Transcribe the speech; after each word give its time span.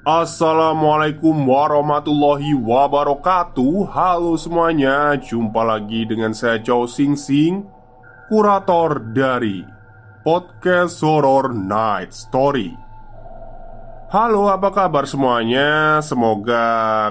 Assalamualaikum 0.00 1.36
warahmatullahi 1.44 2.56
wabarakatuh. 2.56 3.92
Halo 3.92 4.32
semuanya 4.40 5.12
Jumpa 5.20 5.60
lagi 5.60 6.08
dengan 6.08 6.32
saya 6.32 6.56
Chow 6.56 6.88
Sing 6.88 7.20
Sing 7.20 7.68
Kurator 8.32 8.96
dari 9.12 9.60
Podcast 10.24 11.04
Horror 11.04 11.52
Night 11.52 12.16
Story. 12.16 12.72
Halo 14.08 14.48
apa 14.48 14.72
kabar 14.72 15.04
semuanya? 15.04 16.00
Semoga 16.00 16.64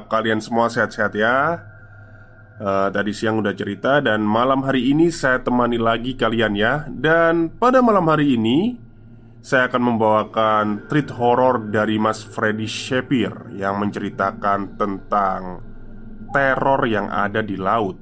kalian 0.10 0.42
semua 0.42 0.74
sehat-sehat 0.74 1.14
ya. 1.14 1.62
Uh, 2.58 2.90
Tadi 2.90 3.14
siang 3.14 3.38
udah 3.38 3.54
cerita 3.54 4.02
Dan 4.02 4.26
malam 4.26 4.66
hari 4.66 4.90
ini 4.90 5.14
saya 5.14 5.38
temani 5.46 5.78
lagi 5.78 6.18
kalian 6.18 6.58
ya. 6.58 6.90
Dan 6.90 7.54
pada 7.54 7.86
malam 7.86 8.10
hari 8.10 8.34
ini 8.34 8.89
saya 9.40 9.72
akan 9.72 9.96
membawakan 9.96 10.66
treat 10.92 11.08
horror 11.16 11.72
dari 11.72 11.96
Mas 11.96 12.28
Freddy 12.28 12.68
Shapir 12.68 13.56
yang 13.56 13.80
menceritakan 13.80 14.76
tentang 14.76 15.64
teror 16.36 16.84
yang 16.84 17.08
ada 17.08 17.40
di 17.40 17.56
laut. 17.56 17.96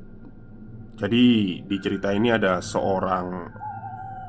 Jadi, 0.98 1.62
di 1.62 1.78
cerita 1.78 2.10
ini 2.10 2.34
ada 2.34 2.58
seorang 2.58 3.54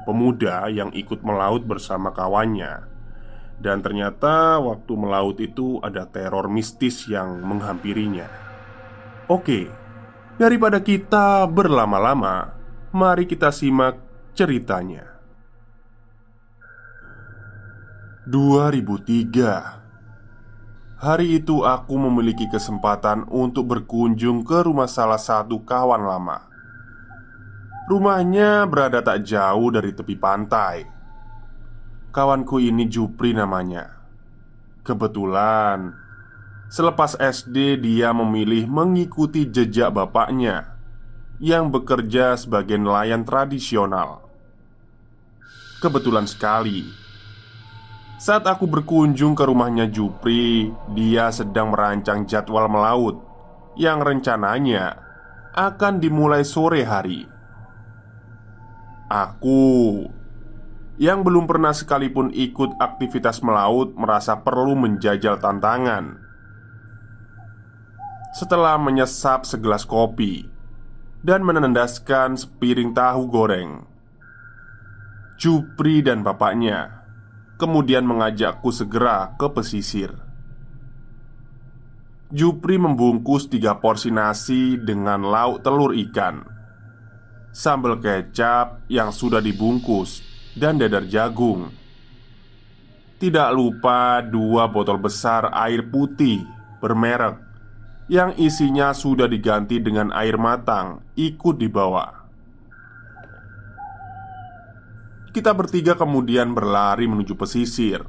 pemuda 0.05 0.69
yang 0.69 0.92
ikut 0.92 1.25
melaut 1.25 1.64
bersama 1.64 2.12
kawannya, 2.12 2.84
dan 3.56 3.81
ternyata 3.81 4.61
waktu 4.61 4.92
melaut 4.92 5.41
itu 5.41 5.81
ada 5.81 6.05
teror 6.05 6.53
mistis 6.53 7.09
yang 7.09 7.41
menghampirinya. 7.41 8.29
Oke, 9.33 9.69
daripada 10.36 10.84
kita 10.84 11.48
berlama-lama, 11.48 12.53
mari 12.92 13.25
kita 13.25 13.48
simak 13.48 13.97
ceritanya. 14.36 15.17
2003 18.29 21.01
Hari 21.01 21.41
itu 21.41 21.64
aku 21.64 21.97
memiliki 21.97 22.45
kesempatan 22.45 23.25
untuk 23.33 23.73
berkunjung 23.73 24.45
ke 24.45 24.69
rumah 24.69 24.85
salah 24.85 25.17
satu 25.17 25.64
kawan 25.64 26.05
lama. 26.05 26.45
Rumahnya 27.89 28.69
berada 28.69 29.01
tak 29.01 29.25
jauh 29.25 29.73
dari 29.73 29.97
tepi 29.97 30.13
pantai. 30.20 30.85
Kawanku 32.13 32.61
ini 32.61 32.85
Jupri 32.85 33.33
namanya. 33.33 33.97
Kebetulan 34.85 35.97
Selepas 36.69 37.17
SD 37.17 37.81
dia 37.81 38.13
memilih 38.13 38.69
mengikuti 38.69 39.48
jejak 39.48 39.89
bapaknya 39.89 40.77
Yang 41.41 41.81
bekerja 41.81 42.36
sebagai 42.36 42.77
nelayan 42.77 43.25
tradisional. 43.25 44.20
Kebetulan 45.81 46.29
sekali 46.29 46.98
saat 48.18 48.42
aku 48.51 48.67
berkunjung 48.67 49.39
ke 49.39 49.46
rumahnya 49.46 49.86
Jupri, 49.86 50.74
dia 50.90 51.30
sedang 51.30 51.70
merancang 51.70 52.27
jadwal 52.27 52.67
melaut 52.67 53.23
yang 53.79 54.02
rencananya 54.02 54.98
akan 55.55 56.02
dimulai 56.02 56.42
sore 56.42 56.83
hari. 56.83 57.30
Aku 59.07 60.02
yang 60.98 61.23
belum 61.23 61.46
pernah 61.46 61.70
sekalipun 61.70 62.34
ikut 62.34 62.74
aktivitas 62.83 63.39
melaut 63.46 63.95
merasa 63.95 64.34
perlu 64.42 64.74
menjajal 64.74 65.39
tantangan. 65.39 66.18
Setelah 68.34 68.83
menyesap 68.83 69.46
segelas 69.46 69.86
kopi 69.86 70.42
dan 71.23 71.46
menendaskan 71.46 72.34
sepiring 72.34 72.90
tahu 72.90 73.30
goreng, 73.30 73.86
Jupri 75.39 76.02
dan 76.02 76.27
bapaknya 76.27 76.98
Kemudian 77.58 78.07
mengajakku 78.07 78.70
segera 78.70 79.35
ke 79.35 79.51
pesisir. 79.51 80.14
Jupri 82.30 82.79
membungkus 82.79 83.51
tiga 83.51 83.83
porsi 83.83 84.14
nasi 84.14 84.79
dengan 84.79 85.24
lauk 85.24 85.64
telur 85.64 85.96
ikan 85.96 86.45
Sambal 87.48 87.96
kecap 88.05 88.85
yang 88.92 89.08
sudah 89.08 89.41
dibungkus 89.41 90.20
Dan 90.52 90.77
dadar 90.77 91.08
jagung. 91.08 91.73
Tidak 93.17 93.48
lupa 93.57 94.20
dua 94.20 94.69
botol 94.69 95.01
besar 95.01 95.48
air 95.51 95.89
putih 95.89 96.45
bermerek 96.85 97.40
Yang 98.13 98.30
isinya 98.45 98.92
sudah 98.92 99.27
diganti 99.27 99.80
dengan 99.80 100.13
air 100.13 100.36
matang 100.36 101.01
Ikut 101.17 101.57
dibawa 101.57 102.17
Kita 105.39 105.55
bertiga 105.55 105.95
kemudian 105.95 106.51
berlari 106.51 107.07
menuju 107.07 107.39
pesisir. 107.39 108.03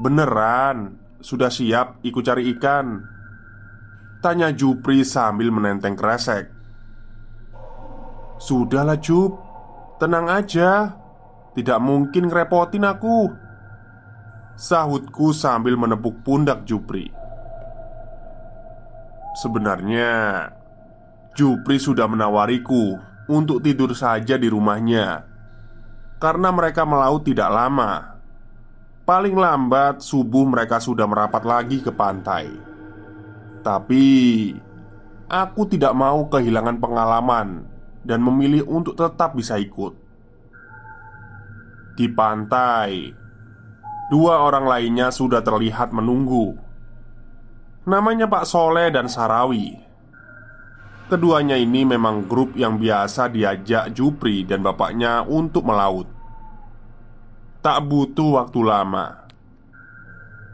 Beneran, 0.00 0.96
sudah 1.20 1.52
siap 1.52 2.00
ikut 2.00 2.24
cari 2.24 2.48
ikan? 2.56 3.04
Tanya 4.24 4.48
Jupri 4.48 5.04
sambil 5.04 5.52
menenteng 5.52 5.92
kresek. 5.92 6.48
Sudahlah 8.40 8.96
Jup, 8.96 9.36
tenang 10.00 10.24
aja. 10.32 10.96
Tidak 11.52 11.76
mungkin 11.84 12.32
ngerepotin 12.32 12.88
aku. 12.88 13.28
Sahutku 14.56 15.36
sambil 15.36 15.76
menepuk 15.76 16.24
pundak 16.24 16.64
Jupri. 16.64 17.12
Sebenarnya, 19.36 20.48
Jupri 21.36 21.76
sudah 21.76 22.08
menawariku 22.08 23.09
untuk 23.28 23.60
tidur 23.60 23.92
saja 23.92 24.38
di 24.40 24.48
rumahnya 24.48 25.30
karena 26.20 26.52
mereka 26.52 26.84
melaut 26.84 27.24
tidak 27.24 27.48
lama. 27.48 28.20
Paling 29.08 29.34
lambat 29.34 30.04
subuh 30.04 30.46
mereka 30.46 30.78
sudah 30.78 31.08
merapat 31.08 31.42
lagi 31.42 31.82
ke 31.82 31.90
pantai. 31.90 32.46
Tapi 33.64 34.06
aku 35.26 35.62
tidak 35.66 35.96
mau 35.96 36.28
kehilangan 36.30 36.78
pengalaman 36.78 37.66
dan 38.06 38.22
memilih 38.22 38.68
untuk 38.68 38.94
tetap 38.94 39.34
bisa 39.34 39.58
ikut. 39.58 39.96
Di 41.98 42.06
pantai, 42.06 43.10
dua 44.12 44.46
orang 44.46 44.68
lainnya 44.68 45.10
sudah 45.10 45.42
terlihat 45.42 45.90
menunggu. 45.90 46.54
Namanya 47.88 48.30
Pak 48.30 48.46
Soleh 48.46 48.94
dan 48.94 49.10
Sarawi. 49.10 49.89
Keduanya 51.10 51.58
ini 51.58 51.82
memang 51.82 52.30
grup 52.30 52.54
yang 52.54 52.78
biasa 52.78 53.34
diajak 53.34 53.90
Jupri 53.90 54.46
dan 54.46 54.62
bapaknya 54.62 55.26
untuk 55.26 55.66
melaut. 55.66 56.06
Tak 57.58 57.82
butuh 57.82 58.38
waktu 58.38 58.60
lama. 58.62 59.26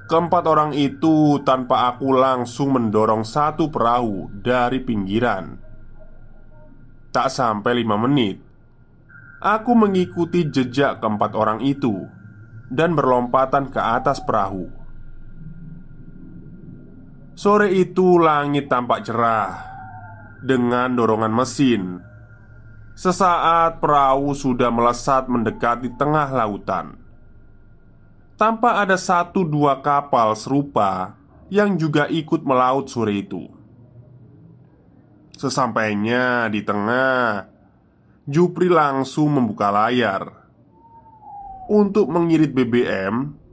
Keempat 0.09 0.45
orang 0.49 0.73
itu 0.73 1.45
tanpa 1.45 1.93
aku 1.93 2.09
langsung 2.09 2.73
mendorong 2.73 3.21
satu 3.21 3.69
perahu 3.69 4.33
dari 4.33 4.81
pinggiran. 4.81 5.61
Tak 7.13 7.29
sampai 7.29 7.85
lima 7.85 8.01
menit, 8.01 8.41
aku 9.45 9.77
mengikuti 9.77 10.49
jejak 10.49 11.05
keempat 11.05 11.37
orang 11.37 11.61
itu 11.61 12.01
dan 12.73 12.97
berlompatan 12.97 13.69
ke 13.69 13.77
atas 13.77 14.25
perahu. 14.25 14.73
Sore 17.37 17.69
itu 17.77 18.17
langit 18.17 18.73
tampak 18.73 19.05
cerah 19.05 19.76
dengan 20.43 20.93
dorongan 20.97 21.33
mesin. 21.33 22.01
Sesaat 22.97 23.81
perahu 23.81 24.33
sudah 24.33 24.73
melesat 24.73 25.29
mendekati 25.29 25.93
tengah 26.01 26.33
lautan. 26.33 26.97
Tanpa 28.37 28.81
ada 28.85 28.97
satu 29.01 29.45
dua 29.45 29.81
kapal 29.81 30.37
serupa 30.37 31.17
yang 31.49 31.77
juga 31.77 32.09
ikut 32.09 32.45
melaut 32.45 32.89
sore 32.89 33.25
itu. 33.25 33.49
Sesampainya 35.37 36.49
di 36.49 36.65
tengah, 36.65 37.53
Jupri 38.27 38.67
langsung 38.67 39.39
membuka 39.39 39.71
layar 39.71 40.47
untuk 41.71 42.11
mengirit 42.11 42.51
BBM. 42.51 43.45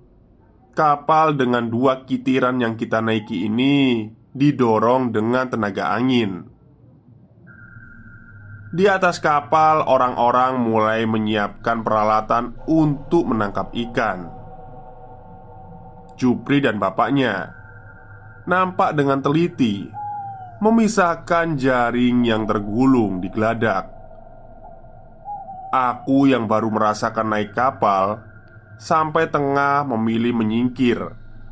Kapal 0.74 1.38
dengan 1.38 1.70
dua 1.70 2.02
kitiran 2.02 2.58
yang 2.58 2.74
kita 2.74 2.98
naiki 2.98 3.46
ini 3.46 4.10
didorong 4.34 5.14
dengan 5.14 5.46
tenaga 5.46 5.94
angin. 5.94 6.50
Di 8.74 8.90
atas 8.90 9.22
kapal, 9.22 9.86
orang-orang 9.86 10.58
mulai 10.58 11.06
menyiapkan 11.06 11.86
peralatan 11.86 12.58
untuk 12.66 13.30
menangkap 13.30 13.70
ikan. 13.70 14.34
Jupri 16.18 16.58
dan 16.58 16.82
bapaknya 16.82 17.54
nampak 18.50 18.98
dengan 18.98 19.22
teliti 19.22 19.86
memisahkan 20.58 21.54
jaring 21.54 22.26
yang 22.26 22.50
tergulung 22.50 23.22
di 23.22 23.30
geladak. 23.30 23.94
Aku 25.70 26.26
yang 26.26 26.50
baru 26.50 26.74
merasakan 26.74 27.30
naik 27.30 27.54
kapal 27.54 28.26
sampai 28.82 29.30
tengah 29.30 29.86
memilih 29.86 30.34
menyingkir 30.34 30.98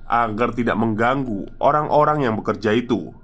agar 0.09 0.57
tidak 0.57 0.73
mengganggu 0.73 1.53
orang-orang 1.61 2.25
yang 2.25 2.33
bekerja 2.33 2.73
itu. 2.73 3.20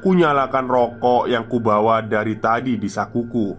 Kunyalakan 0.00 0.64
rokok 0.64 1.28
yang 1.28 1.44
kubawa 1.44 2.00
dari 2.00 2.40
tadi 2.40 2.80
di 2.80 2.88
sakuku. 2.88 3.52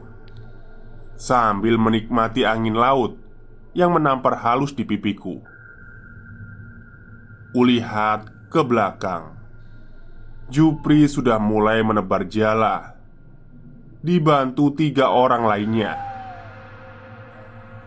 Sambil 1.13 1.77
menikmati 1.77 2.41
angin 2.41 2.73
laut 2.73 3.13
yang 3.77 3.93
menampar 3.93 4.41
halus 4.41 4.73
di 4.73 4.81
pipiku. 4.81 5.37
Kulihat 7.53 8.49
ke 8.49 8.57
belakang. 8.65 9.37
Jupri 10.49 11.05
sudah 11.05 11.37
mulai 11.37 11.85
menebar 11.85 12.25
jala. 12.25 12.97
Dibantu 14.01 14.73
tiga 14.73 15.13
orang 15.13 15.45
lainnya. 15.45 15.93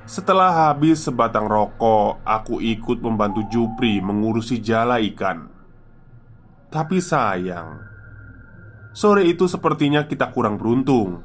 Setelah 0.06 0.68
habis 0.68 1.00
sebatang 1.00 1.48
rokok 1.48 2.22
Aku 2.22 2.62
ikut 2.62 3.02
membantu 3.02 3.42
Jupri 3.50 3.98
mengurusi 3.98 4.62
jala 4.62 5.02
ikan. 5.02 5.50
Tapi 6.70 7.02
sayang 7.02 7.93
Sore 8.94 9.26
itu 9.26 9.50
sepertinya 9.50 10.06
kita 10.06 10.30
kurang 10.30 10.54
beruntung. 10.54 11.18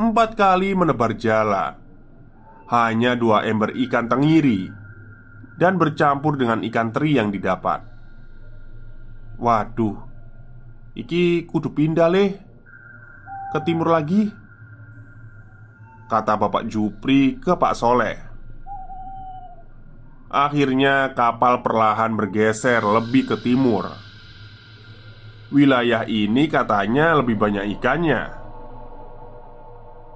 Empat 0.00 0.40
kali 0.40 0.72
menebar 0.72 1.12
jala. 1.20 1.76
Hanya 2.72 3.12
dua 3.12 3.44
ember 3.44 3.76
ikan 3.76 4.08
tengiri 4.08 4.72
Dan 5.60 5.76
bercampur 5.76 6.40
dengan 6.40 6.64
ikan 6.64 6.88
teri 6.88 7.20
yang 7.20 7.28
didapat. 7.28 7.84
Waduh 9.36 10.00
Iki 10.96 11.44
kudu 11.44 11.76
pindah 11.76 12.08
leh 12.08 12.40
Ke 13.52 13.60
timur 13.60 13.92
lagi 13.92 14.32
Kata 16.08 16.40
Bapak 16.40 16.64
Jupri 16.64 17.36
ke 17.36 17.52
Pak 17.52 17.76
Soleh. 17.76 18.16
Akhirnya 20.32 21.12
kapal 21.12 21.60
perlahan 21.60 22.16
bergeser 22.16 22.80
lebih 22.80 23.32
ke 23.32 23.36
timur 23.44 24.11
Wilayah 25.52 26.08
ini 26.08 26.48
katanya 26.48 27.20
lebih 27.20 27.36
banyak 27.36 27.76
ikannya. 27.76 28.32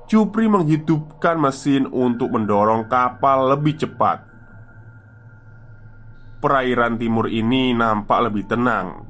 Cupri 0.09 0.49
menghidupkan 0.49 1.37
mesin 1.37 1.85
untuk 1.93 2.33
mendorong 2.33 2.89
kapal 2.89 3.53
lebih 3.53 3.77
cepat. 3.77 4.25
Perairan 6.41 6.97
timur 6.97 7.29
ini 7.29 7.77
nampak 7.77 8.33
lebih 8.33 8.49
tenang, 8.49 9.03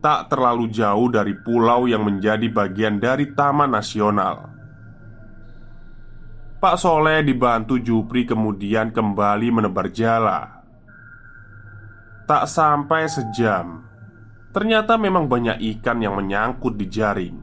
tak 0.00 0.32
terlalu 0.32 0.68
jauh 0.68 1.08
dari 1.12 1.36
pulau 1.36 1.84
yang 1.84 2.04
menjadi 2.04 2.48
bagian 2.48 2.96
dari 2.96 3.32
Taman 3.32 3.72
Nasional. 3.72 4.36
Pak 6.60 6.76
Soleh 6.80 7.20
dibantu 7.20 7.76
Jupri 7.76 8.24
kemudian 8.24 8.88
kembali 8.88 9.48
menebar 9.52 9.92
jala. 9.92 10.64
Tak 12.24 12.48
sampai 12.48 13.04
sejam, 13.04 13.84
Ternyata 14.54 14.94
memang 14.94 15.26
banyak 15.26 15.58
ikan 15.76 15.98
yang 15.98 16.14
menyangkut 16.14 16.78
di 16.78 16.86
jaring. 16.86 17.36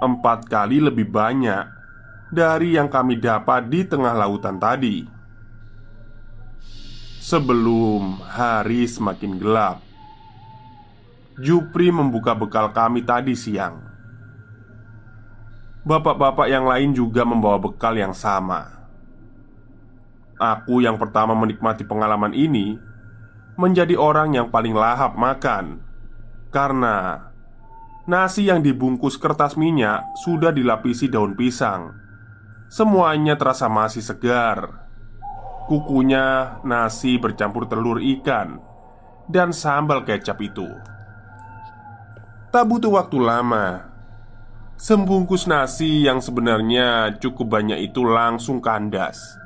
Empat 0.00 0.48
kali 0.48 0.80
lebih 0.80 1.12
banyak 1.12 1.68
dari 2.32 2.80
yang 2.80 2.88
kami 2.88 3.20
dapat 3.20 3.68
di 3.68 3.84
tengah 3.84 4.16
lautan 4.16 4.56
tadi. 4.56 5.04
Sebelum 7.22 8.24
hari 8.24 8.88
semakin 8.88 9.38
gelap 9.38 9.92
Jupri 11.40 11.88
membuka 11.88 12.36
bekal 12.36 12.76
kami 12.76 13.00
tadi 13.08 13.32
siang. 13.32 13.80
Bapak-bapak 15.80 16.44
yang 16.44 16.68
lain 16.68 16.92
juga 16.92 17.24
membawa 17.24 17.56
bekal 17.56 17.96
yang 17.96 18.12
sama. 18.12 18.68
Aku 20.36 20.84
yang 20.84 21.00
pertama 21.00 21.32
menikmati 21.32 21.88
pengalaman 21.88 22.36
ini 22.36 22.76
menjadi 23.62 23.94
orang 23.94 24.34
yang 24.34 24.50
paling 24.50 24.74
lahap 24.74 25.14
makan 25.14 25.78
karena 26.50 27.30
nasi 28.10 28.50
yang 28.50 28.58
dibungkus 28.58 29.14
kertas 29.14 29.54
minyak 29.54 30.02
sudah 30.26 30.50
dilapisi 30.50 31.06
daun 31.06 31.38
pisang. 31.38 31.94
Semuanya 32.66 33.38
terasa 33.38 33.70
masih 33.70 34.02
segar. 34.02 34.82
Kukunya 35.70 36.58
nasi 36.66 37.22
bercampur 37.22 37.70
telur 37.70 38.02
ikan 38.02 38.58
dan 39.30 39.54
sambal 39.54 40.02
kecap 40.02 40.42
itu. 40.42 40.66
Tak 42.50 42.66
butuh 42.66 42.98
waktu 42.98 43.22
lama. 43.22 43.86
Sembungkus 44.74 45.46
nasi 45.46 46.02
yang 46.02 46.18
sebenarnya 46.18 47.14
cukup 47.22 47.54
banyak 47.54 47.78
itu 47.78 48.02
langsung 48.02 48.58
kandas 48.58 49.41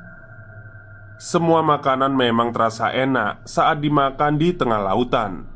semua 1.17 1.65
makanan 1.65 2.13
memang 2.13 2.53
terasa 2.53 2.93
enak 2.93 3.41
saat 3.49 3.81
dimakan 3.81 4.37
di 4.37 4.53
tengah 4.53 4.77
lautan. 4.85 5.49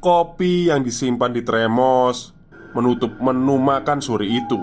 Kopi 0.00 0.72
yang 0.72 0.80
disimpan 0.80 1.28
di 1.28 1.44
tremos 1.44 2.32
menutup 2.72 3.20
menu 3.20 3.60
makan 3.60 4.00
sore 4.00 4.24
itu. 4.24 4.60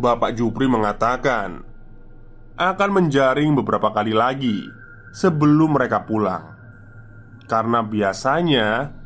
Bapak 0.00 0.32
Jupri 0.32 0.64
mengatakan 0.64 1.60
akan 2.56 2.90
menjaring 2.90 3.52
beberapa 3.52 3.92
kali 3.92 4.16
lagi 4.16 4.64
sebelum 5.12 5.76
mereka 5.76 6.08
pulang, 6.08 6.56
karena 7.52 7.84
biasanya 7.84 8.96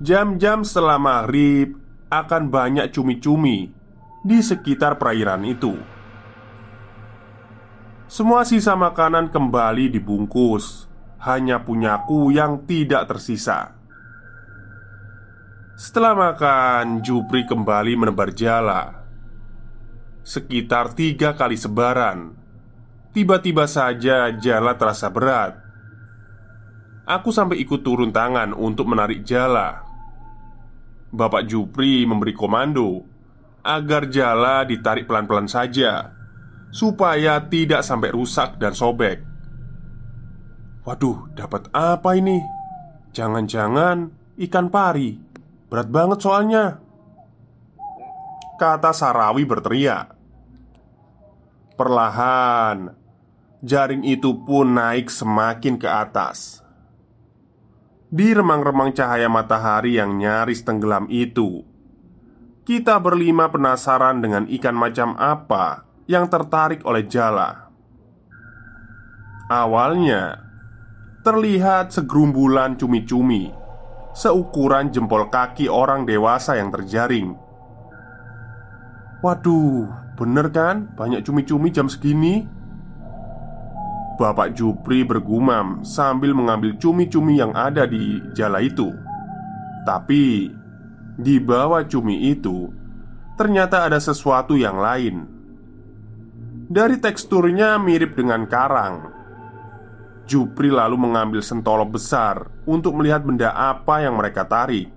jam-jam 0.00 0.64
setelah 0.64 0.96
maghrib 0.96 1.76
akan 2.08 2.48
banyak 2.48 2.88
cumi-cumi 2.88 3.68
di 4.24 4.38
sekitar 4.40 4.96
perairan 4.96 5.44
itu. 5.44 5.95
Semua 8.06 8.46
sisa 8.46 8.78
makanan 8.78 9.34
kembali 9.34 9.90
dibungkus. 9.90 10.86
Hanya 11.26 11.66
punyaku 11.66 12.30
yang 12.30 12.62
tidak 12.62 13.10
tersisa. 13.10 13.74
Setelah 15.74 16.14
makan, 16.14 17.02
Jupri 17.02 17.42
kembali 17.50 17.98
menebar 17.98 18.30
jala. 18.30 19.02
Sekitar 20.22 20.94
tiga 20.94 21.34
kali 21.34 21.58
sebaran. 21.58 22.30
Tiba-tiba 23.10 23.66
saja 23.66 24.30
jala 24.38 24.78
terasa 24.78 25.10
berat. 25.10 25.58
Aku 27.10 27.34
sampai 27.34 27.58
ikut 27.58 27.82
turun 27.82 28.14
tangan 28.14 28.54
untuk 28.54 28.86
menarik 28.86 29.26
jala. 29.26 29.82
Bapak 31.10 31.42
Jupri 31.50 32.06
memberi 32.06 32.34
komando 32.34 33.02
Agar 33.66 34.06
jala 34.06 34.62
ditarik 34.62 35.10
pelan-pelan 35.10 35.50
saja 35.50 36.16
supaya 36.70 37.40
tidak 37.46 37.82
sampai 37.86 38.10
rusak 38.12 38.60
dan 38.60 38.76
sobek. 38.76 39.22
Waduh, 40.86 41.34
dapat 41.34 41.66
apa 41.74 42.14
ini? 42.14 42.38
Jangan-jangan 43.10 44.12
ikan 44.46 44.70
pari. 44.70 45.18
Berat 45.66 45.88
banget 45.90 46.18
soalnya. 46.22 46.78
Kata 48.54 48.94
Sarawi 48.94 49.42
berteriak. 49.42 50.14
Perlahan, 51.74 52.94
jaring 53.60 54.06
itu 54.06 54.46
pun 54.46 54.78
naik 54.78 55.10
semakin 55.10 55.76
ke 55.76 55.88
atas. 55.90 56.64
Di 58.06 58.32
remang-remang 58.32 58.94
cahaya 58.94 59.26
matahari 59.26 59.98
yang 59.98 60.16
nyaris 60.16 60.62
tenggelam 60.62 61.10
itu, 61.10 61.66
kita 62.62 62.96
berlima 63.02 63.50
penasaran 63.50 64.22
dengan 64.22 64.46
ikan 64.46 64.78
macam 64.78 65.18
apa 65.18 65.85
yang 66.06 66.30
tertarik 66.30 66.82
oleh 66.86 67.06
jala. 67.06 67.70
Awalnya, 69.46 70.42
terlihat 71.22 71.94
segerumbulan 71.94 72.78
cumi-cumi 72.78 73.66
seukuran 74.16 74.88
jempol 74.88 75.28
kaki 75.28 75.68
orang 75.68 76.08
dewasa 76.08 76.56
yang 76.56 76.72
terjaring. 76.72 77.36
Waduh, 79.20 79.92
bener 80.16 80.48
kan? 80.48 80.88
Banyak 80.96 81.20
cumi-cumi 81.20 81.68
jam 81.68 81.92
segini. 81.92 82.48
Bapak 84.16 84.56
Jupri 84.56 85.04
bergumam 85.04 85.84
sambil 85.84 86.32
mengambil 86.32 86.72
cumi-cumi 86.80 87.36
yang 87.36 87.52
ada 87.52 87.84
di 87.84 88.24
jala 88.32 88.64
itu. 88.64 88.88
Tapi 89.84 90.48
di 91.20 91.36
bawah 91.36 91.84
cumi 91.84 92.32
itu 92.32 92.72
ternyata 93.36 93.84
ada 93.84 94.00
sesuatu 94.00 94.56
yang 94.56 94.80
lain. 94.80 95.35
Dari 96.66 96.98
teksturnya 96.98 97.78
mirip 97.78 98.18
dengan 98.18 98.42
karang. 98.50 99.14
Jupri 100.26 100.66
lalu 100.66 100.98
mengambil 100.98 101.38
sentolop 101.38 101.94
besar 101.94 102.50
untuk 102.66 102.98
melihat 102.98 103.22
benda 103.22 103.54
apa 103.54 104.02
yang 104.02 104.18
mereka 104.18 104.42
tarik. 104.42 104.90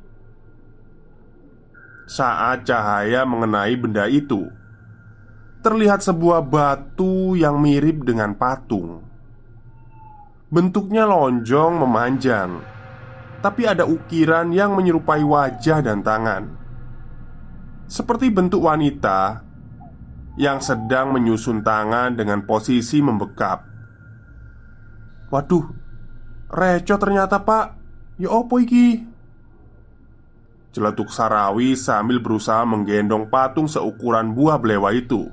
Saat 2.09 2.65
cahaya 2.65 3.21
mengenai 3.21 3.77
benda 3.77 4.09
itu, 4.09 4.49
terlihat 5.61 6.01
sebuah 6.01 6.41
batu 6.41 7.37
yang 7.37 7.61
mirip 7.61 8.01
dengan 8.01 8.33
patung. 8.33 9.05
Bentuknya 10.49 11.05
lonjong 11.05 11.85
memanjang, 11.85 12.65
tapi 13.45 13.69
ada 13.69 13.85
ukiran 13.85 14.49
yang 14.49 14.73
menyerupai 14.73 15.21
wajah 15.21 15.85
dan 15.85 16.01
tangan, 16.01 16.49
seperti 17.85 18.33
bentuk 18.33 18.65
wanita 18.65 19.45
yang 20.39 20.63
sedang 20.63 21.11
menyusun 21.11 21.59
tangan 21.67 22.15
dengan 22.15 22.47
posisi 22.47 23.03
membekap. 23.03 23.67
Waduh, 25.27 25.67
reco 26.47 26.95
ternyata 26.95 27.43
pak 27.43 27.75
Ya 28.19 28.31
opo 28.31 28.57
iki? 28.57 29.03
Celetuk 30.75 31.11
Sarawi 31.11 31.75
sambil 31.75 32.23
berusaha 32.23 32.63
menggendong 32.67 33.27
patung 33.31 33.67
seukuran 33.69 34.35
buah 34.35 34.59
belewa 34.59 34.91
itu 34.91 35.31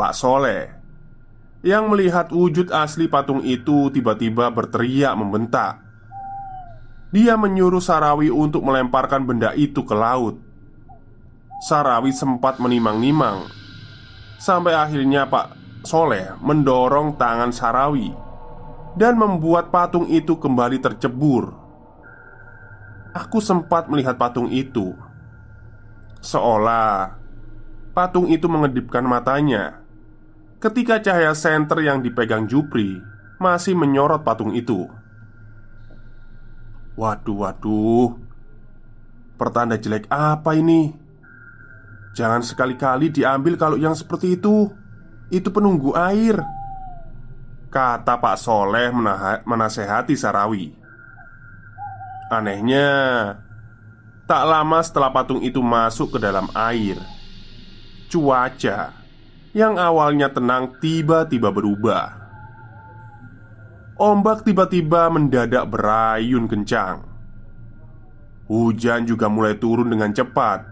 Pak 0.00 0.12
Soleh 0.16 0.72
Yang 1.60 1.84
melihat 1.90 2.26
wujud 2.32 2.72
asli 2.72 3.04
patung 3.10 3.44
itu 3.44 3.92
tiba-tiba 3.92 4.48
berteriak 4.48 5.12
membentak 5.12 5.82
Dia 7.12 7.36
menyuruh 7.36 7.84
Sarawi 7.84 8.32
untuk 8.32 8.64
melemparkan 8.64 9.28
benda 9.28 9.52
itu 9.52 9.84
ke 9.84 9.92
laut 9.92 10.47
Sarawi 11.58 12.14
sempat 12.14 12.62
menimang-nimang 12.62 13.50
Sampai 14.38 14.78
akhirnya 14.78 15.26
Pak 15.26 15.58
Soleh 15.82 16.34
mendorong 16.38 17.18
tangan 17.18 17.50
Sarawi 17.50 18.14
dan 18.98 19.14
membuat 19.14 19.70
patung 19.70 20.10
itu 20.10 20.34
kembali 20.34 20.82
tercebur. 20.82 21.54
Aku 23.14 23.38
sempat 23.38 23.86
melihat 23.86 24.18
patung 24.18 24.50
itu, 24.50 24.94
seolah 26.22 27.18
patung 27.94 28.30
itu 28.30 28.46
mengedipkan 28.46 29.02
matanya 29.06 29.82
ketika 30.58 30.98
cahaya 30.98 31.34
senter 31.34 31.82
yang 31.82 32.02
dipegang 32.02 32.50
Jupri 32.50 32.98
masih 33.38 33.78
menyorot 33.78 34.22
patung 34.26 34.54
itu. 34.54 34.86
Waduh, 36.98 37.46
waduh, 37.46 38.18
pertanda 39.38 39.78
jelek 39.78 40.10
apa 40.10 40.58
ini? 40.58 41.07
Jangan 42.16 42.44
sekali-kali 42.44 43.12
diambil 43.12 43.58
kalau 43.58 43.76
yang 43.76 43.96
seperti 43.96 44.38
itu. 44.38 44.70
Itu 45.28 45.52
penunggu 45.52 45.92
air. 45.92 46.40
Kata 47.68 48.16
Pak 48.16 48.36
Soleh 48.40 48.88
menasehati 49.44 50.16
Sarawi. 50.16 50.72
Anehnya 52.28 52.92
Tak 54.28 54.44
lama 54.44 54.84
setelah 54.84 55.08
patung 55.08 55.40
itu 55.40 55.64
masuk 55.64 56.16
ke 56.16 56.18
dalam 56.20 56.44
air 56.52 57.00
Cuaca 58.12 58.92
Yang 59.56 59.74
awalnya 59.80 60.28
tenang 60.28 60.76
tiba-tiba 60.76 61.48
berubah. 61.48 62.20
Ombak 63.96 64.44
tiba-tiba 64.44 65.08
mendadak 65.10 65.66
berayun 65.72 66.46
kencang. 66.46 67.02
Hujan 68.46 69.08
juga 69.08 69.26
mulai 69.32 69.56
turun 69.56 69.88
dengan 69.88 70.12
cepat 70.12 70.67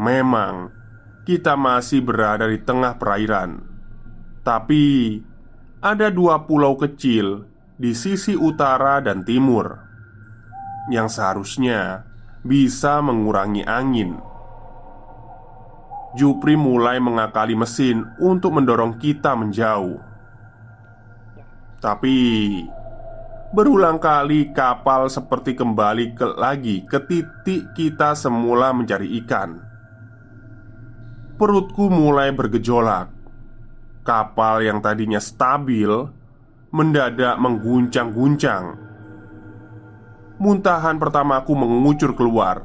Memang 0.00 0.72
kita 1.22 1.54
masih 1.54 2.02
berada 2.02 2.48
di 2.48 2.58
tengah 2.58 2.96
perairan, 2.96 3.62
tapi 4.42 5.20
ada 5.78 6.10
dua 6.10 6.48
pulau 6.48 6.74
kecil 6.74 7.46
di 7.78 7.94
sisi 7.94 8.34
utara 8.34 8.98
dan 9.04 9.22
timur 9.22 9.78
yang 10.90 11.06
seharusnya 11.06 12.08
bisa 12.42 12.98
mengurangi 13.04 13.62
angin. 13.62 14.18
Jupri 16.12 16.58
mulai 16.58 17.00
mengakali 17.00 17.56
mesin 17.56 18.04
untuk 18.20 18.52
mendorong 18.52 19.00
kita 19.00 19.32
menjauh, 19.32 19.96
tapi 21.80 22.16
berulang 23.52 23.96
kali 24.00 24.52
kapal 24.52 25.08
seperti 25.08 25.56
kembali 25.56 26.16
ke 26.16 26.26
lagi 26.36 26.84
ke 26.84 27.00
titik 27.04 27.72
kita 27.76 28.12
semula 28.12 28.72
mencari 28.72 29.20
ikan 29.24 29.71
perutku 31.42 31.90
mulai 31.90 32.30
bergejolak. 32.30 33.10
Kapal 34.06 34.62
yang 34.62 34.78
tadinya 34.78 35.18
stabil 35.18 35.90
mendadak 36.70 37.34
mengguncang-guncang. 37.34 38.78
Muntahan 40.38 41.02
pertamaku 41.02 41.58
mengucur 41.58 42.14
keluar. 42.14 42.62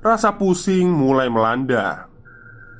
Rasa 0.00 0.32
pusing 0.40 0.88
mulai 0.88 1.28
melanda. 1.28 2.08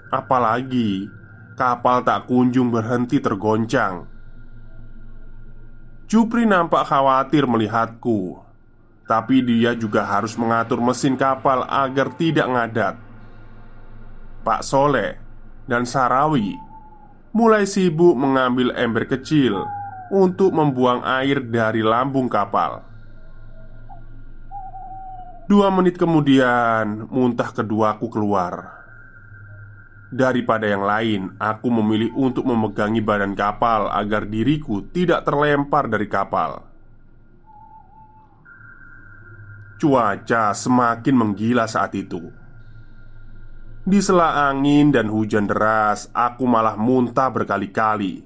Apalagi 0.09 1.13
kapal 1.61 2.01
tak 2.01 2.25
kunjung 2.25 2.73
berhenti 2.73 3.21
tergoncang. 3.21 4.09
Jupri 6.09 6.49
nampak 6.49 6.89
khawatir 6.89 7.45
melihatku, 7.45 8.41
tapi 9.05 9.45
dia 9.45 9.77
juga 9.77 10.09
harus 10.09 10.33
mengatur 10.41 10.81
mesin 10.81 11.21
kapal 11.21 11.69
agar 11.69 12.17
tidak 12.17 12.49
ngadat. 12.49 13.10
Pak 14.41 14.65
Soleh 14.65 15.21
dan 15.69 15.85
Sarawi 15.85 16.57
mulai 17.31 17.69
sibuk 17.69 18.17
mengambil 18.17 18.75
ember 18.75 19.07
kecil 19.07 19.63
untuk 20.11 20.51
membuang 20.51 21.07
air 21.07 21.39
dari 21.45 21.85
lambung 21.85 22.27
kapal. 22.27 22.83
Dua 25.47 25.67
menit 25.71 25.99
kemudian, 25.99 27.11
muntah 27.11 27.51
keduaku 27.51 28.07
keluar. 28.07 28.81
Daripada 30.11 30.67
yang 30.67 30.83
lain, 30.83 31.23
aku 31.39 31.71
memilih 31.71 32.11
untuk 32.19 32.47
memegangi 32.47 32.99
badan 32.99 33.35
kapal 33.35 33.91
agar 33.91 34.27
diriku 34.27 34.83
tidak 34.91 35.23
terlempar 35.27 35.87
dari 35.87 36.07
kapal. 36.11 36.67
Cuaca 39.79 40.51
semakin 40.55 41.15
menggila 41.15 41.67
saat 41.71 41.95
itu. 41.95 42.40
Di 43.81 43.97
sela 44.05 44.53
angin 44.53 44.93
dan 44.93 45.09
hujan 45.09 45.49
deras, 45.49 46.13
aku 46.13 46.45
malah 46.45 46.77
muntah 46.77 47.33
berkali-kali. 47.33 48.21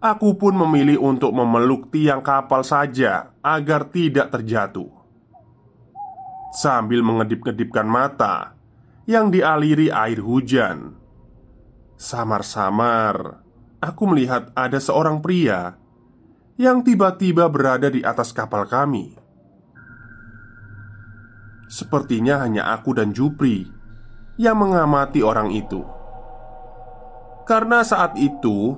Aku 0.00 0.36
pun 0.40 0.56
memilih 0.56 0.96
untuk 1.00 1.32
memeluk 1.36 1.92
tiang 1.92 2.24
kapal 2.24 2.64
saja 2.64 3.36
agar 3.44 3.88
tidak 3.92 4.32
terjatuh. 4.32 4.88
Sambil 6.56 7.04
mengedip-ngedipkan 7.04 7.84
mata 7.84 8.56
yang 9.04 9.28
dialiri 9.28 9.92
air 9.92 10.20
hujan, 10.24 10.96
samar-samar 12.00 13.44
aku 13.84 14.02
melihat 14.08 14.48
ada 14.56 14.80
seorang 14.80 15.20
pria 15.20 15.76
yang 16.56 16.80
tiba-tiba 16.80 17.44
berada 17.52 17.92
di 17.92 18.00
atas 18.00 18.32
kapal 18.32 18.64
kami. 18.64 19.20
Sepertinya 21.68 22.40
hanya 22.40 22.72
aku 22.72 22.96
dan 22.96 23.12
Jupri 23.12 23.73
yang 24.40 24.58
mengamati 24.58 25.22
orang 25.22 25.54
itu. 25.54 25.82
Karena 27.44 27.84
saat 27.84 28.16
itu 28.16 28.74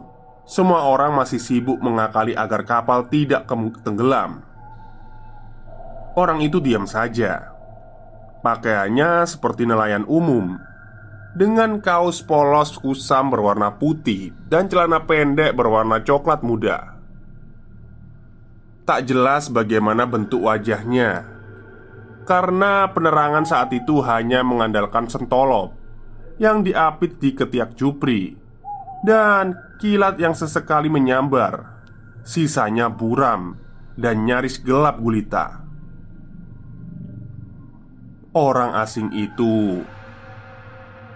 semua 0.47 0.87
orang 0.87 1.15
masih 1.15 1.39
sibuk 1.39 1.79
mengakali 1.79 2.35
agar 2.35 2.63
kapal 2.67 3.07
tidak 3.07 3.47
tenggelam. 3.83 4.43
Orang 6.17 6.43
itu 6.43 6.59
diam 6.59 6.89
saja. 6.89 7.53
Pakaiannya 8.41 9.27
seperti 9.27 9.67
nelayan 9.67 10.07
umum 10.07 10.57
dengan 11.37 11.83
kaos 11.85 12.25
polos 12.25 12.81
kusam 12.81 13.29
berwarna 13.29 13.77
putih 13.77 14.33
dan 14.49 14.71
celana 14.73 15.05
pendek 15.05 15.53
berwarna 15.53 16.01
coklat 16.01 16.41
muda. 16.41 16.97
Tak 18.87 19.03
jelas 19.05 19.51
bagaimana 19.51 20.07
bentuk 20.09 20.47
wajahnya 20.47 21.36
karena 22.26 22.90
penerangan 22.90 23.47
saat 23.47 23.71
itu 23.71 24.02
hanya 24.02 24.42
mengandalkan 24.42 25.06
sentolop 25.06 25.73
yang 26.37 26.66
diapit 26.66 27.23
di 27.23 27.33
ketiak 27.33 27.78
Jupri 27.78 28.37
dan 29.06 29.54
kilat 29.78 30.18
yang 30.18 30.35
sesekali 30.35 30.90
menyambar 30.90 31.76
Sisanya 32.26 32.90
buram 32.90 33.54
dan 33.95 34.26
nyaris 34.26 34.59
gelap 34.59 34.99
gulita. 34.99 35.62
Orang 38.35 38.75
asing 38.75 39.14
itu 39.14 39.87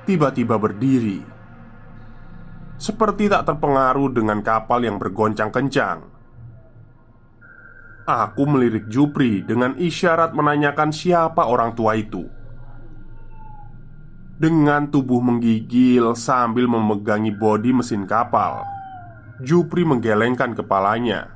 tiba-tiba 0.06 0.54
berdiri, 0.54 1.18
seperti 2.78 3.26
tak 3.26 3.42
terpengaruh 3.42 4.14
dengan 4.14 4.38
kapal 4.40 4.86
yang 4.86 5.02
bergoncang 5.02 5.50
kencang. 5.50 6.09
Aku 8.10 8.42
melirik 8.42 8.90
Jupri 8.90 9.46
dengan 9.46 9.78
isyarat 9.78 10.34
menanyakan 10.34 10.90
siapa 10.90 11.46
orang 11.46 11.78
tua 11.78 11.94
itu. 11.94 12.26
Dengan 14.34 14.90
tubuh 14.90 15.22
menggigil 15.22 16.18
sambil 16.18 16.66
memegangi 16.66 17.30
bodi 17.30 17.70
mesin 17.70 18.10
kapal, 18.10 18.66
Jupri 19.46 19.86
menggelengkan 19.86 20.58
kepalanya. 20.58 21.30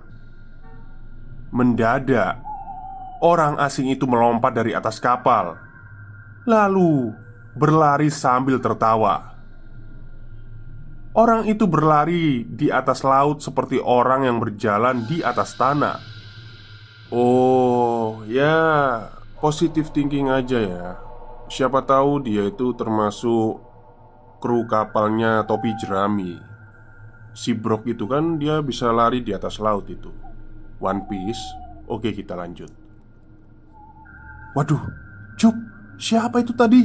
Mendadak, 1.55 2.43
orang 3.23 3.55
asing 3.63 3.95
itu 3.95 4.11
melompat 4.11 4.59
dari 4.59 4.75
atas 4.75 4.99
kapal, 4.99 5.55
lalu 6.43 7.15
berlari 7.55 8.11
sambil 8.11 8.59
tertawa. 8.59 9.31
Orang 11.15 11.47
itu 11.47 11.71
berlari 11.71 12.43
di 12.43 12.67
atas 12.75 13.07
laut 13.07 13.39
seperti 13.39 13.79
orang 13.79 14.27
yang 14.27 14.43
berjalan 14.43 15.07
di 15.07 15.23
atas 15.23 15.55
tanah. 15.55 16.14
Oh, 17.15 18.27
ya, 18.27 19.07
positif 19.39 19.95
thinking 19.95 20.35
aja 20.35 20.59
ya. 20.59 20.99
Siapa 21.47 21.87
tahu 21.87 22.27
dia 22.27 22.51
itu 22.51 22.75
termasuk 22.75 23.63
kru 24.43 24.67
kapalnya 24.67 25.47
topi 25.47 25.71
jerami. 25.79 26.43
Si 27.31 27.55
Brok 27.55 27.87
itu 27.87 28.11
kan 28.11 28.35
dia 28.43 28.59
bisa 28.67 28.91
lari 28.91 29.23
di 29.23 29.31
atas 29.31 29.63
laut 29.63 29.87
itu. 29.87 30.11
One 30.83 31.07
Piece. 31.07 31.39
Oke, 31.87 32.11
kita 32.11 32.35
lanjut. 32.35 32.75
Waduh, 34.59 34.83
Cup, 35.39 35.55
siapa 36.03 36.43
itu 36.43 36.51
tadi? 36.51 36.83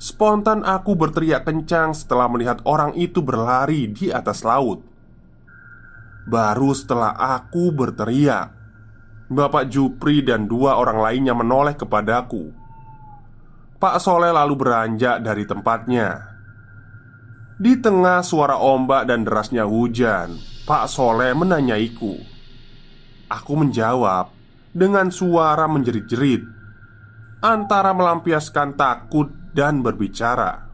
Spontan 0.00 0.64
aku 0.64 0.96
berteriak 0.96 1.44
kencang 1.44 1.92
setelah 1.92 2.32
melihat 2.32 2.64
orang 2.64 2.96
itu 2.96 3.20
berlari 3.20 3.92
di 3.92 4.08
atas 4.08 4.40
laut. 4.40 4.80
Baru 6.24 6.72
setelah 6.72 7.12
aku 7.12 7.76
berteriak, 7.76 8.56
Bapak 9.26 9.66
Jupri 9.66 10.22
dan 10.22 10.46
dua 10.46 10.78
orang 10.78 11.02
lainnya 11.02 11.34
menoleh 11.34 11.74
kepadaku. 11.74 12.54
Pak 13.76 13.98
Soleh 13.98 14.30
lalu 14.30 14.54
beranjak 14.54 15.18
dari 15.18 15.42
tempatnya. 15.42 16.30
Di 17.58 17.74
tengah 17.82 18.22
suara 18.22 18.54
ombak 18.54 19.10
dan 19.10 19.26
derasnya 19.26 19.66
hujan, 19.66 20.38
Pak 20.62 20.86
Soleh 20.86 21.34
menanyaiku. 21.34 22.14
Aku 23.26 23.58
menjawab 23.58 24.30
dengan 24.70 25.10
suara 25.10 25.66
menjerit-jerit, 25.66 26.46
antara 27.42 27.90
melampiaskan 27.90 28.78
takut 28.78 29.26
dan 29.50 29.82
berbicara. 29.82 30.70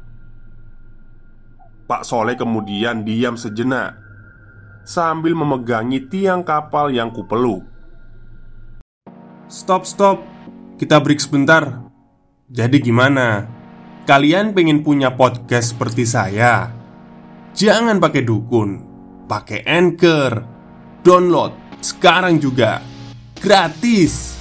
Pak 1.89 2.05
Soleh 2.05 2.37
kemudian 2.37 3.01
diam 3.01 3.41
sejenak 3.41 3.97
sambil 4.85 5.33
memegangi 5.33 6.05
tiang 6.11 6.45
kapal 6.45 6.93
yang 6.93 7.09
kupeluk. 7.09 7.72
Stop, 9.53 9.85
stop. 9.85 10.25
Kita 10.81 10.97
break 10.97 11.21
sebentar. 11.21 11.85
Jadi 12.49 12.81
gimana? 12.81 13.45
Kalian 14.09 14.57
pengen 14.57 14.81
punya 14.81 15.13
podcast 15.13 15.77
seperti 15.77 16.09
saya? 16.09 16.73
Jangan 17.53 18.01
pakai 18.01 18.25
dukun, 18.25 18.81
pakai 19.29 19.61
Anchor. 19.69 20.41
Download 21.05 21.53
sekarang 21.85 22.41
juga. 22.41 22.81
Gratis. 23.37 24.33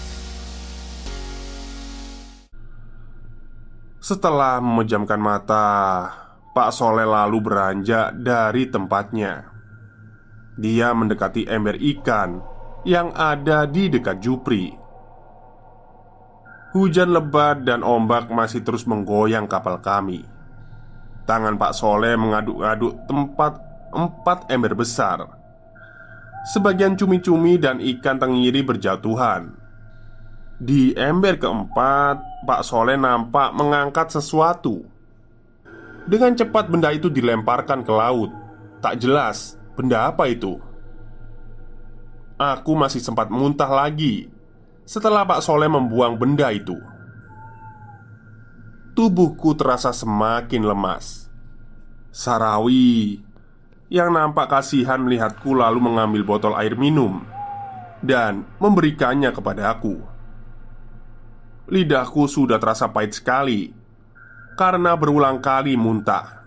Setelah 3.99 4.63
memejamkan 4.63 5.19
mata, 5.19 5.67
Pak 6.55 6.71
Soleh 6.71 7.03
lalu 7.03 7.43
beranjak 7.43 8.15
dari 8.15 8.63
tempatnya. 8.71 9.43
Dia 10.55 10.95
mendekati 10.95 11.51
ember 11.51 11.75
ikan 11.99 12.39
yang 12.87 13.11
ada 13.11 13.67
di 13.67 13.91
dekat 13.91 14.23
Jupri. 14.23 14.80
Hujan 16.71 17.11
lebat 17.11 17.67
dan 17.67 17.83
ombak 17.83 18.31
masih 18.31 18.63
terus 18.63 18.87
menggoyang 18.87 19.43
kapal 19.43 19.75
kami. 19.83 20.23
Tangan 21.27 21.59
Pak 21.59 21.75
Soleh 21.75 22.15
mengaduk-aduk 22.15 22.95
tempat 23.11 23.59
empat 23.91 24.47
ember 24.47 24.71
besar. 24.71 25.19
Sebagian 26.47 26.95
cumi-cumi 26.95 27.59
dan 27.59 27.83
ikan 27.83 28.15
tenggiri 28.15 28.63
berjatuhan. 28.63 29.51
Di 30.63 30.95
ember 30.95 31.35
keempat, 31.43 32.47
Pak 32.47 32.61
Soleh 32.63 32.95
nampak 32.95 33.51
mengangkat 33.51 34.07
sesuatu. 34.07 34.79
Dengan 36.07 36.39
cepat 36.39 36.71
benda 36.71 36.87
itu 36.95 37.11
dilemparkan 37.11 37.83
ke 37.83 37.91
laut. 37.91 38.31
Tak 38.79 38.95
jelas 38.95 39.59
benda 39.75 40.07
apa 40.07 40.23
itu. 40.31 40.55
Aku 42.39 42.79
masih 42.79 43.03
sempat 43.03 43.27
muntah 43.27 43.67
lagi 43.67 44.31
setelah 44.85 45.23
Pak 45.25 45.43
Soleh 45.45 45.69
membuang 45.69 46.17
benda 46.19 46.51
itu. 46.51 46.77
Tubuhku 48.91 49.55
terasa 49.55 49.95
semakin 49.95 50.67
lemas. 50.67 51.31
Sarawi 52.11 53.23
yang 53.87 54.11
nampak 54.11 54.51
kasihan 54.51 54.99
melihatku 54.99 55.55
lalu 55.55 55.79
mengambil 55.79 56.23
botol 56.27 56.55
air 56.59 56.75
minum 56.75 57.23
dan 58.03 58.43
memberikannya 58.59 59.31
kepada 59.31 59.71
aku. 59.71 59.99
Lidahku 61.71 62.27
sudah 62.27 62.59
terasa 62.59 62.91
pahit 62.91 63.15
sekali 63.15 63.71
karena 64.59 64.95
berulang 64.99 65.39
kali 65.39 65.79
muntah. 65.79 66.43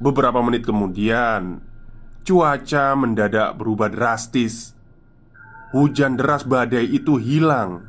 Beberapa 0.00 0.40
menit 0.40 0.64
kemudian, 0.64 1.60
cuaca 2.24 2.96
mendadak 2.96 3.56
berubah 3.56 3.92
drastis. 3.92 4.72
Hujan 5.70 6.18
deras 6.18 6.42
badai 6.42 6.82
itu 6.82 7.14
hilang. 7.22 7.86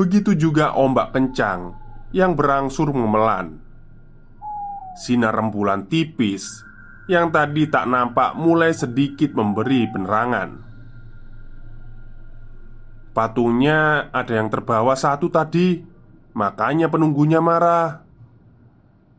Begitu 0.00 0.32
juga 0.32 0.72
ombak 0.72 1.12
kencang 1.12 1.76
yang 2.16 2.32
berangsur 2.32 2.88
memelan. 2.96 3.60
Sinar 4.96 5.36
rembulan 5.36 5.84
tipis 5.84 6.64
yang 7.12 7.28
tadi 7.28 7.68
tak 7.68 7.84
nampak 7.92 8.32
mulai 8.40 8.72
sedikit 8.72 9.36
memberi 9.36 9.84
penerangan. 9.84 10.50
Patungnya 13.12 14.08
ada 14.08 14.32
yang 14.32 14.48
terbawa 14.48 14.96
satu 14.96 15.28
tadi, 15.28 15.84
makanya 16.32 16.88
penunggunya 16.88 17.44
marah. 17.44 18.00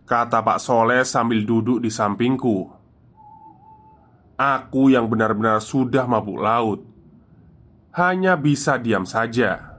Kata 0.09 0.41
Pak 0.41 0.57
Soleh 0.57 1.05
sambil 1.05 1.45
duduk 1.45 1.85
di 1.85 1.93
sampingku. 1.93 2.65
Aku 4.39 4.89
yang 4.89 5.05
benar-benar 5.05 5.61
sudah 5.61 6.09
mabuk 6.09 6.39
laut 6.41 6.88
hanya 7.99 8.39
bisa 8.39 8.79
diam 8.79 9.03
saja. 9.03 9.75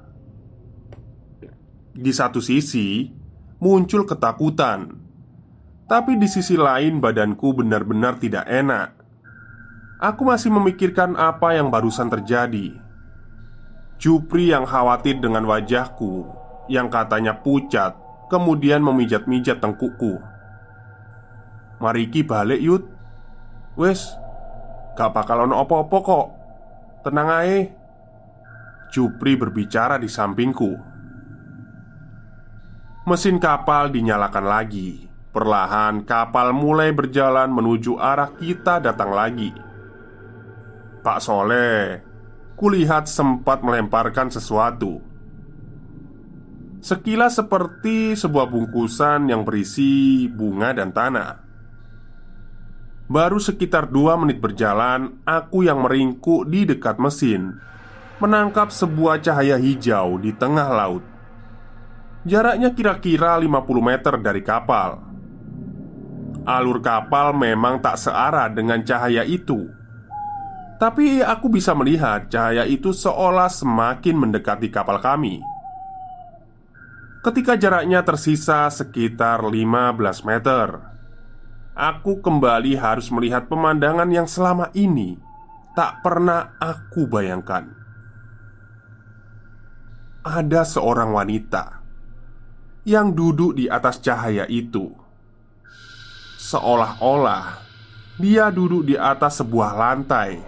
Di 1.97 2.13
satu 2.13 2.45
sisi 2.45 3.09
muncul 3.57 4.05
ketakutan, 4.05 5.01
tapi 5.89 6.21
di 6.21 6.29
sisi 6.29 6.55
lain 6.55 7.01
badanku 7.01 7.57
benar-benar 7.57 8.21
tidak 8.21 8.45
enak. 8.45 8.93
Aku 10.01 10.29
masih 10.29 10.53
memikirkan 10.53 11.17
apa 11.17 11.57
yang 11.57 11.73
barusan 11.73 12.09
terjadi. 12.09 12.77
Jupri 14.01 14.49
yang 14.53 14.65
khawatir 14.65 15.21
dengan 15.21 15.45
wajahku 15.45 16.25
yang 16.73 16.89
katanya 16.89 17.37
pucat, 17.41 17.97
kemudian 18.33 18.81
memijat-mijat 18.81 19.61
tengkukku. 19.61 20.21
Mariki 21.81 22.21
balik 22.21 22.61
yut 22.61 22.85
Wes 23.81 24.13
Gak 25.01 25.17
bakal 25.17 25.49
ono 25.49 25.65
opo-opo 25.65 25.99
kok 26.05 26.27
Tenang 27.01 27.41
ae 27.41 27.80
Jupri 28.91 29.39
berbicara 29.39 30.03
di 30.03 30.11
sampingku. 30.11 30.75
Mesin 33.07 33.39
kapal 33.39 33.95
dinyalakan 33.95 34.47
lagi. 34.51 35.07
Perlahan 35.31 36.03
kapal 36.03 36.51
mulai 36.51 36.91
berjalan 36.91 37.55
menuju 37.55 38.03
arah 38.03 38.35
kita 38.35 38.83
datang 38.83 39.15
lagi. 39.15 39.55
Pak 41.07 41.19
Soleh 41.23 42.03
Kulihat 42.59 43.07
sempat 43.07 43.63
melemparkan 43.63 44.27
sesuatu. 44.29 44.99
Sekilas 46.83 47.39
seperti 47.39 48.19
sebuah 48.19 48.51
bungkusan 48.51 49.31
yang 49.31 49.47
berisi 49.47 50.27
bunga 50.27 50.75
dan 50.75 50.91
tanah. 50.91 51.47
Baru 53.07 53.39
sekitar 53.39 53.87
dua 53.87 54.19
menit 54.19 54.43
berjalan 54.43 55.23
Aku 55.23 55.63
yang 55.63 55.87
meringkuk 55.87 56.51
di 56.51 56.67
dekat 56.67 56.99
mesin 56.99 57.71
Menangkap 58.21 58.69
sebuah 58.69 59.25
cahaya 59.25 59.57
hijau 59.57 60.21
di 60.21 60.37
tengah 60.37 60.69
laut 60.69 61.01
Jaraknya 62.29 62.77
kira-kira 62.77 63.41
50 63.41 63.65
meter 63.81 64.15
dari 64.21 64.45
kapal 64.45 65.01
Alur 66.45 66.85
kapal 66.85 67.33
memang 67.33 67.81
tak 67.81 67.97
searah 67.97 68.53
dengan 68.53 68.85
cahaya 68.85 69.25
itu 69.25 69.73
Tapi 70.77 71.25
aku 71.25 71.49
bisa 71.49 71.73
melihat 71.73 72.29
cahaya 72.29 72.69
itu 72.69 72.93
seolah 72.93 73.49
semakin 73.49 74.17
mendekati 74.17 74.73
kapal 74.73 74.97
kami. 74.97 75.41
Ketika 77.21 77.53
jaraknya 77.53 78.01
tersisa 78.01 78.65
sekitar 78.73 79.45
15 79.45 80.25
meter, 80.25 80.81
aku 81.77 82.25
kembali 82.25 82.81
harus 82.81 83.13
melihat 83.13 83.45
pemandangan 83.45 84.09
yang 84.09 84.25
selama 84.25 84.73
ini 84.73 85.21
tak 85.77 86.01
pernah 86.01 86.57
aku 86.57 87.05
bayangkan. 87.05 87.80
Ada 90.31 90.63
seorang 90.63 91.11
wanita 91.11 91.83
yang 92.87 93.19
duduk 93.19 93.59
di 93.59 93.67
atas 93.67 93.99
cahaya 93.99 94.47
itu, 94.47 94.95
seolah-olah 96.39 97.59
dia 98.15 98.47
duduk 98.55 98.87
di 98.87 98.95
atas 98.95 99.43
sebuah 99.43 99.75
lantai. 99.75 100.39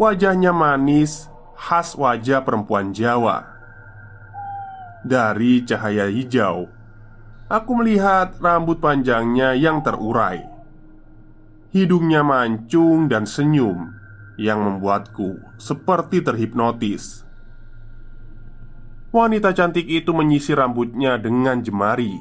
Wajahnya 0.00 0.56
manis, 0.56 1.28
khas 1.52 1.92
wajah 2.00 2.40
perempuan 2.40 2.96
Jawa. 2.96 3.44
Dari 5.04 5.60
cahaya 5.68 6.08
hijau, 6.08 6.72
aku 7.52 7.70
melihat 7.76 8.40
rambut 8.40 8.80
panjangnya 8.80 9.52
yang 9.52 9.84
terurai. 9.84 10.40
Hidungnya 11.76 12.24
mancung 12.24 13.04
dan 13.04 13.28
senyum 13.28 13.92
yang 14.40 14.64
membuatku 14.64 15.60
seperti 15.60 16.24
terhipnotis. 16.24 17.23
Wanita 19.14 19.54
cantik 19.54 19.86
itu 19.86 20.10
menyisir 20.10 20.58
rambutnya 20.58 21.14
dengan 21.22 21.62
jemari. 21.62 22.18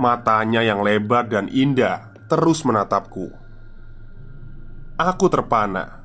Matanya 0.00 0.64
yang 0.64 0.80
lebar 0.80 1.28
dan 1.28 1.44
indah 1.52 2.08
terus 2.24 2.64
menatapku. 2.64 3.28
Aku 4.96 5.28
terpana. 5.28 6.00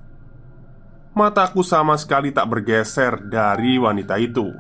Mataku 1.16 1.64
sama 1.64 1.96
sekali 1.96 2.36
tak 2.36 2.52
bergeser 2.52 3.24
dari 3.32 3.80
wanita 3.80 4.20
itu. 4.20 4.52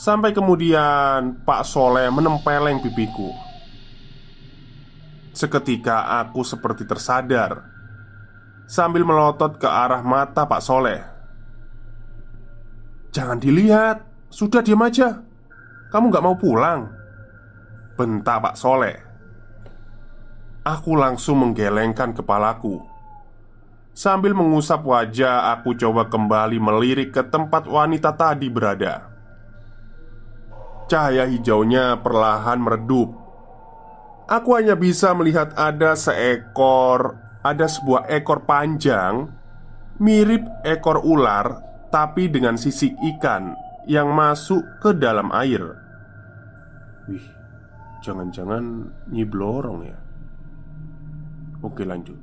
Sampai 0.00 0.32
kemudian 0.32 1.44
Pak 1.44 1.68
Soleh 1.68 2.08
menempeleng 2.08 2.80
pipiku. 2.80 3.28
Seketika 5.36 6.16
aku 6.24 6.40
seperti 6.48 6.88
tersadar 6.88 7.60
Sambil 8.64 9.04
melotot 9.04 9.60
ke 9.60 9.68
arah 9.68 10.00
mata 10.00 10.48
Pak 10.48 10.64
Soleh 10.64 11.15
Jangan 13.16 13.40
dilihat. 13.40 14.04
Sudah 14.28 14.60
diam 14.60 14.84
aja. 14.84 15.24
Kamu 15.88 16.12
gak 16.12 16.20
mau 16.20 16.36
pulang? 16.36 16.92
Bentak 17.96 18.44
Pak 18.44 18.54
Soleh. 18.60 19.00
Aku 20.60 20.92
langsung 20.92 21.40
menggelengkan 21.40 22.12
kepalaku. 22.12 22.84
Sambil 23.96 24.36
mengusap 24.36 24.84
wajah 24.84 25.56
Aku 25.56 25.72
coba 25.72 26.12
kembali 26.12 26.60
melirik 26.60 27.16
ke 27.16 27.24
tempat 27.24 27.64
wanita 27.64 28.12
tadi 28.12 28.52
berada. 28.52 29.08
Cahaya 30.84 31.24
hijaunya 31.24 31.96
perlahan 32.04 32.60
meredup. 32.60 33.16
Aku 34.28 34.60
hanya 34.60 34.76
bisa 34.76 35.14
melihat 35.14 35.54
ada 35.54 35.94
seekor 35.94 37.14
Ada 37.46 37.70
sebuah 37.70 38.10
ekor 38.10 38.42
panjang 38.42 39.30
Mirip 40.02 40.42
ekor 40.66 40.98
ular 40.98 41.75
Tapi 41.90 42.28
dengan 42.30 42.58
sisik 42.58 42.94
ikan 43.16 43.54
Yang 43.86 44.08
masuk 44.10 44.62
ke 44.82 44.90
dalam 44.96 45.30
air. 45.32 45.62
Wih 47.06 47.26
Jangan-jangan 48.02 48.92
nyiblorong 49.10 49.80
ya? 49.82 49.98
Oke 51.64 51.82
lanjut. 51.82 52.18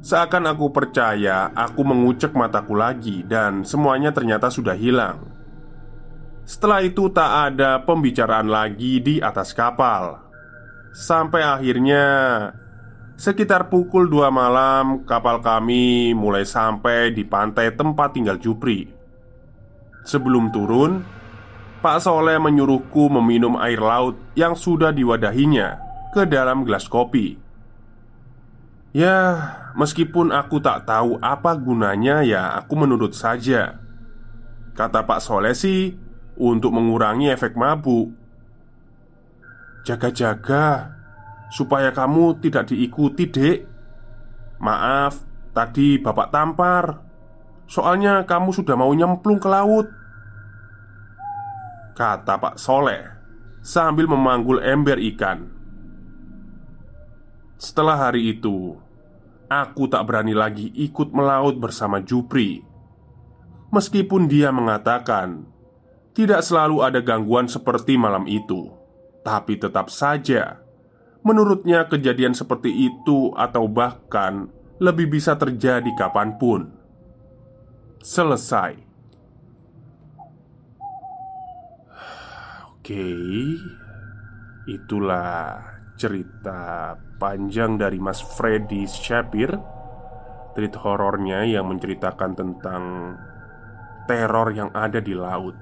Seakan 0.00 0.48
aku 0.48 0.70
percaya 0.72 1.50
Aku 1.52 1.84
mengucek 1.84 2.32
mataku 2.32 2.78
lagi 2.78 3.26
Dan 3.26 3.66
semuanya 3.66 4.14
ternyata 4.14 4.48
sudah 4.48 4.78
hilang. 4.78 5.38
Setelah 6.48 6.80
itu 6.80 7.12
tak 7.12 7.52
ada 7.52 7.84
pembicaraan 7.84 8.48
lagi 8.48 9.04
di 9.04 9.20
atas 9.20 9.52
kapal. 9.52 10.16
Sampai 10.96 11.44
akhirnya 11.44 12.04
Sekitar 13.18 13.66
pukul 13.66 14.06
2 14.06 14.30
malam 14.30 15.02
Kapal 15.02 15.42
kami 15.42 16.14
mulai 16.14 16.46
sampai 16.46 17.10
di 17.10 17.26
pantai 17.26 17.74
tempat 17.74 18.14
tinggal 18.14 18.38
Jupri 18.38 18.86
Sebelum 20.06 20.54
turun 20.54 21.02
Pak 21.82 21.98
Soleh 22.02 22.38
menyuruhku 22.38 23.06
meminum 23.06 23.58
air 23.58 23.78
laut 23.78 24.18
yang 24.34 24.58
sudah 24.58 24.90
diwadahinya 24.90 25.78
ke 26.10 26.26
dalam 26.26 26.66
gelas 26.66 26.90
kopi. 26.90 27.38
Ya, 28.90 29.46
meskipun 29.78 30.34
aku 30.34 30.58
tak 30.58 30.90
tahu 30.90 31.22
apa 31.22 31.54
gunanya, 31.54 32.26
ya 32.26 32.50
aku 32.58 32.74
menurut 32.74 33.14
saja. 33.14 33.78
Kata 34.74 35.06
Pak 35.06 35.22
Soleh 35.22 35.54
sih, 35.54 35.94
untuk 36.34 36.74
mengurangi 36.74 37.30
efek 37.30 37.54
mabuk. 37.54 38.10
Jaga-jaga 39.86 40.97
Supaya 41.48 41.92
kamu 41.92 42.40
tidak 42.44 42.68
diikuti 42.72 43.24
dek 43.28 43.58
Maaf 44.60 45.24
Tadi 45.48 45.98
bapak 45.98 46.28
tampar. 46.30 46.84
Soalnya 47.66 48.22
kamu 48.22 48.54
sudah 48.54 48.78
mau 48.78 48.92
nyemplung 48.94 49.42
ke 49.42 49.48
laut. 49.48 49.90
Kata 51.96 52.38
Pak 52.38 52.56
Soleh 52.60 53.04
Sambil 53.58 54.06
memanggul 54.06 54.62
ember 54.62 55.02
ikan. 55.12 55.50
Setelah 57.58 58.08
hari 58.08 58.38
itu 58.38 58.78
Aku 59.48 59.88
tak 59.88 60.04
berani 60.04 60.36
lagi 60.36 60.68
ikut 60.76 61.10
melaut 61.10 61.56
bersama 61.56 62.04
Jupri. 62.04 62.60
Meskipun 63.72 64.30
dia 64.30 64.54
mengatakan 64.54 65.48
Tidak 66.12 66.38
selalu 66.44 66.84
ada 66.84 67.00
gangguan 67.02 67.50
seperti 67.50 67.98
malam 67.98 68.28
itu 68.28 68.78
tapi 69.28 69.60
tetap 69.60 69.92
saja, 69.92 70.56
menurutnya 71.22 71.86
kejadian 71.90 72.32
seperti 72.34 72.70
itu 72.70 73.34
atau 73.34 73.66
bahkan 73.66 74.48
lebih 74.78 75.18
bisa 75.18 75.34
terjadi 75.34 75.90
kapan 75.98 76.38
pun. 76.38 76.70
Selesai. 77.98 78.78
Oke, 82.78 83.10
itulah 84.70 85.60
cerita 85.98 86.94
panjang 87.18 87.76
dari 87.76 87.98
Mas 87.98 88.22
Freddy 88.22 88.86
Shapir 88.86 89.50
Treat 90.54 90.74
horornya 90.78 91.42
yang 91.42 91.66
menceritakan 91.68 92.32
tentang 92.38 92.82
teror 94.06 94.54
yang 94.54 94.70
ada 94.72 95.02
di 95.02 95.12
laut 95.12 95.58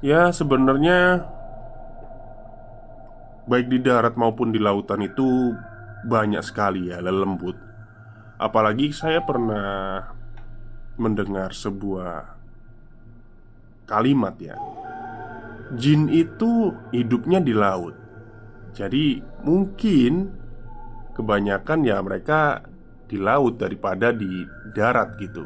Ya 0.00 0.32
sebenarnya 0.34 1.28
baik 3.46 3.66
di 3.70 3.78
darat 3.82 4.14
maupun 4.14 4.54
di 4.54 4.60
lautan 4.62 5.02
itu 5.02 5.54
banyak 6.06 6.42
sekali 6.42 6.90
ya 6.90 6.98
lelembut. 7.02 7.54
Apalagi 8.38 8.90
saya 8.90 9.22
pernah 9.22 10.02
mendengar 10.98 11.54
sebuah 11.54 12.38
kalimat 13.86 14.34
ya. 14.42 14.58
Jin 15.78 16.10
itu 16.12 16.74
hidupnya 16.92 17.40
di 17.40 17.54
laut. 17.56 17.96
Jadi 18.72 19.20
mungkin 19.44 20.32
kebanyakan 21.16 21.80
ya 21.84 22.00
mereka 22.00 22.64
di 23.08 23.20
laut 23.20 23.60
daripada 23.60 24.12
di 24.12 24.48
darat 24.72 25.16
gitu. 25.20 25.44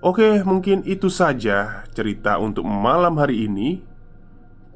Oke, 0.00 0.40
mungkin 0.42 0.80
itu 0.88 1.12
saja 1.12 1.84
cerita 1.92 2.40
untuk 2.40 2.64
malam 2.64 3.20
hari 3.20 3.44
ini. 3.44 3.84